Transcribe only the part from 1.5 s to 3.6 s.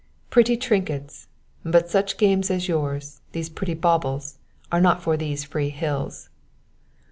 But such games as yours, these